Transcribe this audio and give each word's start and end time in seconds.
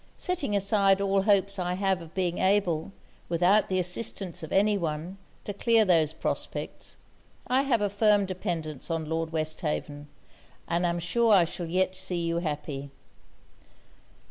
'Setting 0.17 0.55
aside 0.55 0.99
all 0.99 1.21
hopes 1.21 1.59
I 1.59 1.75
have 1.75 2.01
of 2.01 2.15
being 2.15 2.39
able, 2.39 2.91
without 3.29 3.69
the 3.69 3.77
assistance 3.77 4.41
of 4.41 4.51
any 4.51 4.75
one, 4.75 5.19
to 5.43 5.53
clear 5.53 5.85
those 5.85 6.11
prospects, 6.11 6.97
I 7.45 7.61
have 7.61 7.81
a 7.81 7.87
firm 7.89 8.25
dependance 8.25 8.89
on 8.89 9.05
Lord 9.07 9.31
Westhaven, 9.31 10.07
and 10.67 10.87
am 10.87 10.97
sure 10.97 11.31
I 11.33 11.43
shall 11.43 11.67
yet 11.67 11.95
see 11.95 12.25
you 12.25 12.37
happy.' 12.39 12.89